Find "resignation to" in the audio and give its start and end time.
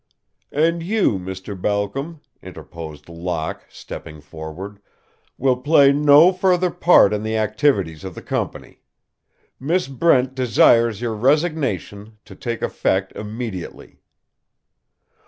11.13-12.35